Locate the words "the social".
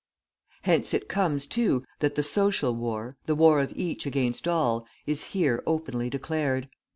2.15-2.73